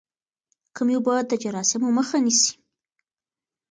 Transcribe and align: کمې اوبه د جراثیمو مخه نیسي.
کمې 0.75 0.93
اوبه 0.97 1.15
د 1.29 1.31
جراثیمو 1.41 1.89
مخه 1.97 2.17
نیسي. 2.25 2.51